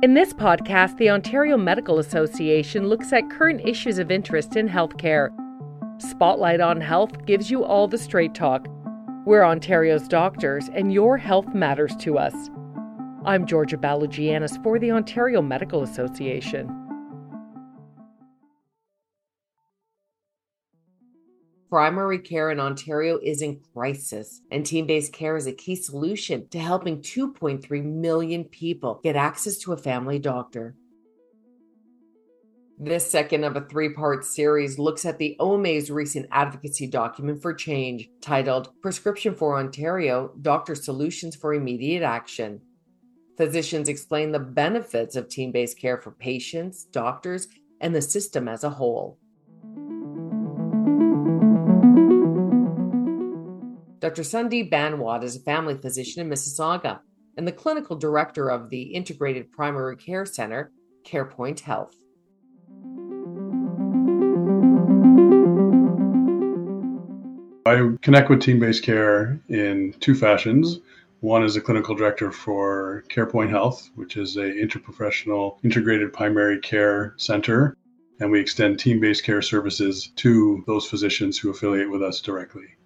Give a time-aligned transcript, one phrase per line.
[0.00, 5.30] In this podcast, the Ontario Medical Association looks at current issues of interest in healthcare.
[6.00, 8.68] Spotlight on Health gives you all the straight talk.
[9.26, 12.32] We're Ontario's doctors, and your health matters to us.
[13.24, 16.68] I'm Georgia Balugianis for the Ontario Medical Association.
[21.70, 26.48] Primary care in Ontario is in crisis, and team based care is a key solution
[26.48, 30.74] to helping 2.3 million people get access to a family doctor.
[32.78, 37.52] This second of a three part series looks at the OMA's recent advocacy document for
[37.52, 42.62] change titled Prescription for Ontario Doctor Solutions for Immediate Action.
[43.36, 47.48] Physicians explain the benefits of team based care for patients, doctors,
[47.80, 49.18] and the system as a whole.
[54.18, 54.30] Dr.
[54.30, 56.98] Sundeep Banwatt is a family physician in Mississauga
[57.36, 60.72] and the clinical director of the Integrated Primary Care Center,
[61.06, 61.94] CarePoint Health.
[67.64, 70.80] I connect with team based care in two fashions.
[71.20, 77.14] One is a clinical director for CarePoint Health, which is a interprofessional integrated primary care
[77.18, 77.76] center,
[78.18, 82.77] and we extend team based care services to those physicians who affiliate with us directly.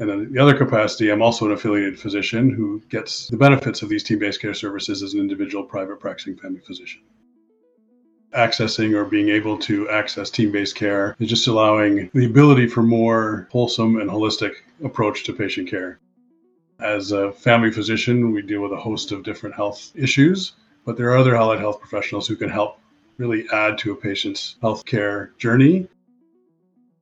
[0.00, 3.88] And then the other capacity, I'm also an affiliated physician who gets the benefits of
[3.88, 7.02] these team based care services as an individual private practicing family physician.
[8.32, 12.82] Accessing or being able to access team based care is just allowing the ability for
[12.82, 14.52] more wholesome and holistic
[14.84, 15.98] approach to patient care.
[16.78, 20.52] As a family physician, we deal with a host of different health issues,
[20.84, 22.78] but there are other allied health professionals who can help
[23.16, 25.88] really add to a patient's healthcare journey.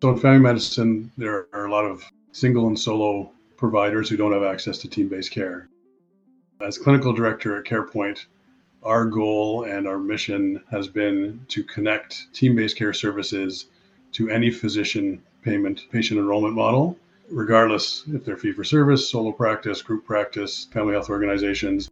[0.00, 2.02] So in family medicine, there are a lot of
[2.38, 5.68] single and solo providers who don't have access to team based care.
[6.60, 8.26] As clinical director at CarePoint,
[8.82, 13.66] our goal and our mission has been to connect team based care services
[14.12, 16.96] to any physician payment patient enrollment model,
[17.30, 21.90] regardless if they're fee for service, solo practice, group practice, family health organizations.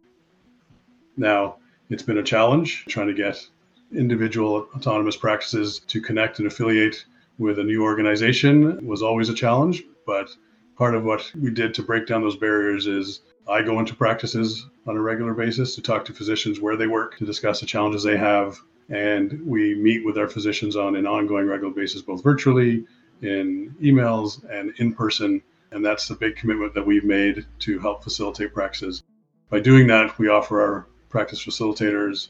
[1.17, 1.57] Now,
[1.89, 3.45] it's been a challenge trying to get
[3.93, 7.05] individual autonomous practices to connect and affiliate
[7.37, 10.35] with a new organization was always a challenge, but
[10.77, 14.65] part of what we did to break down those barriers is I go into practices
[14.87, 18.03] on a regular basis to talk to physicians where they work to discuss the challenges
[18.03, 18.57] they have.
[18.89, 22.85] And we meet with our physicians on an ongoing regular basis, both virtually,
[23.21, 25.41] in emails, and in person.
[25.71, 29.03] And that's the big commitment that we've made to help facilitate practices.
[29.49, 32.29] By doing that, we offer our practice facilitators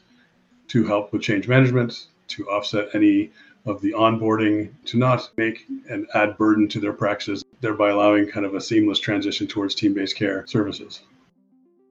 [0.68, 3.30] to help with change management, to offset any
[3.66, 8.46] of the onboarding to not make and add burden to their practices, thereby allowing kind
[8.46, 11.02] of a seamless transition towards team based care services.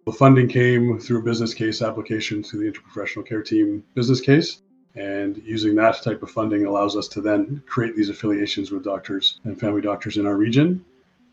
[0.06, 4.62] The funding came through business case application to the interprofessional care team business case.
[4.96, 9.42] And using that type of funding allows us to then create these affiliations with doctors
[9.44, 10.86] and family doctors in our region.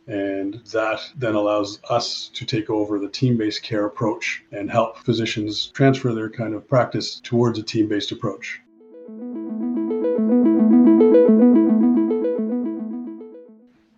[0.08, 4.98] And that then allows us to take over the team based care approach and help
[4.98, 8.60] physicians transfer their kind of practice towards a team based approach.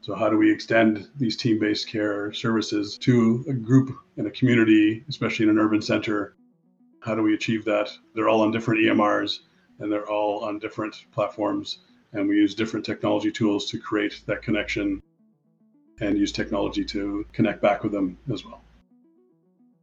[0.06, 4.30] So, how do we extend these team based care services to a group in a
[4.30, 6.36] community, especially in an urban center?
[7.00, 7.90] How do we achieve that?
[8.14, 9.40] They're all on different EMRs
[9.80, 11.80] and they're all on different platforms,
[12.12, 15.02] and we use different technology tools to create that connection
[16.00, 18.62] and use technology to connect back with them as well.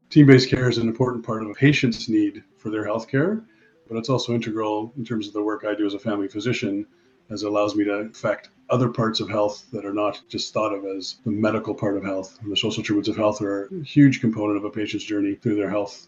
[0.09, 3.43] Team based care is an important part of a patient's need for their health care,
[3.89, 6.87] but it's also integral in terms of the work I do as a family physician,
[7.33, 10.73] as it allows me to affect other parts of health that are not just thought
[10.73, 12.39] of as the medical part of health.
[12.41, 15.55] And the social attributes of health are a huge component of a patient's journey through
[15.55, 16.07] their health.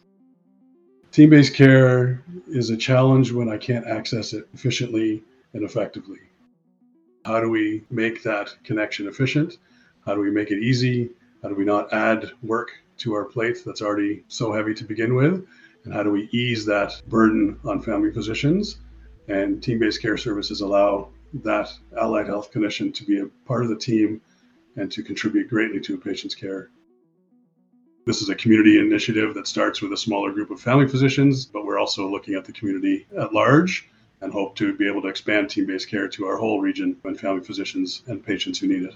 [1.11, 6.19] Team based care is a challenge when I can't access it efficiently and effectively.
[7.25, 9.57] How do we make that connection efficient?
[10.05, 11.09] How do we make it easy?
[11.41, 15.15] How do we not add work to our plate that's already so heavy to begin
[15.15, 15.45] with?
[15.85, 18.77] And how do we ease that burden on family physicians?
[19.27, 21.09] And team based care services allow
[21.43, 24.21] that allied health clinician to be a part of the team
[24.77, 26.69] and to contribute greatly to a patient's care.
[28.05, 31.65] This is a community initiative that starts with a smaller group of family physicians, but
[31.65, 33.89] we're also looking at the community at large
[34.21, 37.19] and hope to be able to expand team based care to our whole region and
[37.19, 38.93] family physicians and patients who need it.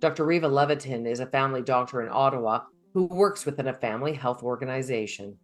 [0.00, 0.24] Dr.
[0.24, 2.62] Riva Levitan is a family doctor in Ottawa
[2.94, 5.38] who works within a family health organization.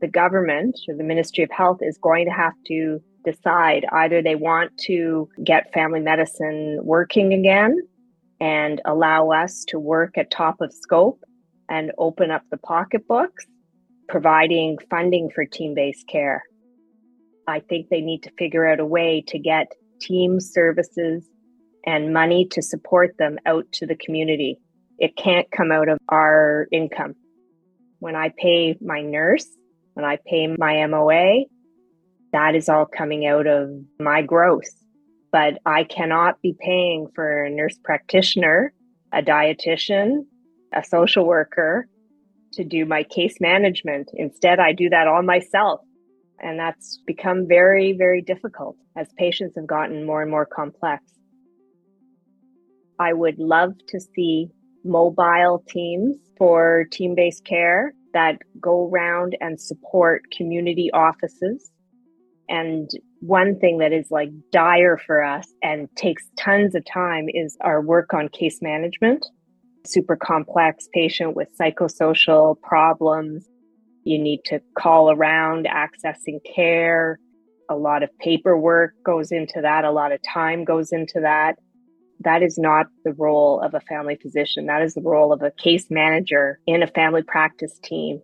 [0.00, 4.34] The government or the Ministry of Health is going to have to decide either they
[4.34, 7.76] want to get family medicine working again
[8.40, 11.22] and allow us to work at top of scope
[11.68, 13.44] and open up the pocketbooks,
[14.08, 16.42] providing funding for team based care.
[17.46, 19.70] I think they need to figure out a way to get
[20.00, 21.28] team services
[21.84, 24.58] and money to support them out to the community.
[24.98, 27.14] It can't come out of our income.
[27.98, 29.46] When I pay my nurse,
[29.94, 31.44] when I pay my MOA,
[32.32, 34.70] that is all coming out of my growth.
[35.32, 38.72] But I cannot be paying for a nurse practitioner,
[39.12, 40.26] a dietitian,
[40.74, 41.86] a social worker
[42.54, 44.10] to do my case management.
[44.14, 45.80] Instead, I do that all myself.
[46.42, 51.04] And that's become very, very difficult as patients have gotten more and more complex.
[52.98, 54.48] I would love to see
[54.84, 61.70] mobile teams for team based care that go around and support community offices.
[62.48, 62.90] And
[63.20, 67.80] one thing that is like dire for us and takes tons of time is our
[67.80, 69.24] work on case management.
[69.86, 73.46] Super complex patient with psychosocial problems.
[74.04, 77.18] You need to call around accessing care.
[77.70, 81.56] A lot of paperwork goes into that, a lot of time goes into that
[82.20, 84.66] that is not the role of a family physician.
[84.66, 88.20] That is the role of a case manager in a family practice team.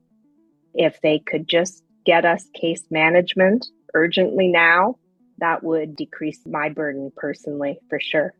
[0.74, 4.96] If they could just get us case management urgently now,
[5.38, 8.34] that would decrease my burden personally for sure.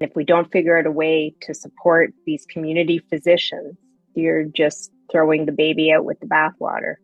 [0.00, 3.76] If we don't figure out a way to support these community physicians,
[4.14, 6.94] you're just throwing the baby out with the bathwater.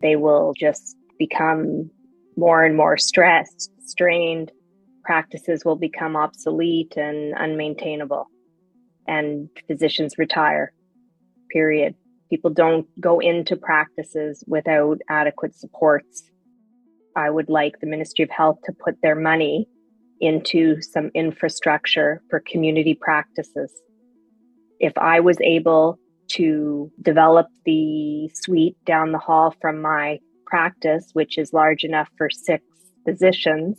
[0.00, 1.90] They will just become
[2.36, 4.50] more and more stressed, strained,
[5.04, 8.24] practices will become obsolete and unmaintainable,
[9.06, 10.72] and physicians retire.
[11.50, 11.94] Period.
[12.30, 16.22] People don't go into practices without adequate supports.
[17.14, 19.68] I would like the Ministry of Health to put their money
[20.20, 23.72] into some infrastructure for community practices.
[24.80, 25.98] If I was able
[26.30, 30.20] to develop the suite down the hall from my
[30.52, 32.62] practice, which is large enough for six
[33.06, 33.78] physicians.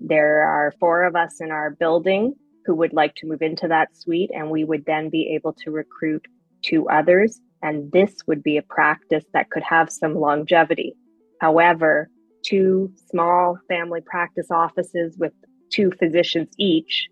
[0.00, 2.34] There are four of us in our building
[2.66, 5.70] who would like to move into that suite, and we would then be able to
[5.70, 6.26] recruit
[6.62, 7.40] two others.
[7.62, 10.96] And this would be a practice that could have some longevity.
[11.40, 12.10] However,
[12.44, 15.32] two small family practice offices with
[15.72, 17.08] two physicians each,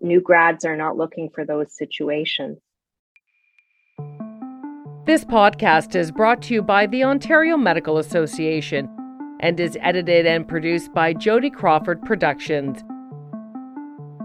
[0.00, 2.58] new grads are not looking for those situations.
[5.10, 8.88] This podcast is brought to you by the Ontario Medical Association
[9.40, 12.84] and is edited and produced by Jody Crawford Productions.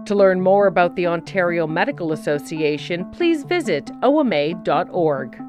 [0.06, 5.42] To learn more about the Ontario Medical Association, please visit oma.org.